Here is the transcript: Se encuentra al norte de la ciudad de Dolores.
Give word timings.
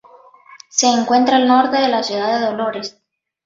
Se 0.71 0.87
encuentra 0.87 1.35
al 1.35 1.47
norte 1.47 1.77
de 1.77 1.87
la 1.87 2.01
ciudad 2.01 2.39
de 2.39 2.45
Dolores. 2.47 2.99